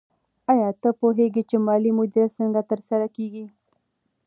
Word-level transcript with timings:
آیا 0.51 0.69
ته 0.81 0.89
پوهېږې 0.99 1.43
چې 1.49 1.57
مالي 1.65 1.91
مدیریت 1.97 2.31
څنګه 2.39 2.61
ترسره 2.71 3.07
کېږي؟ 3.15 3.45